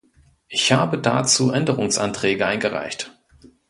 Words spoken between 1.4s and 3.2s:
Änderungsanträge eingereicht.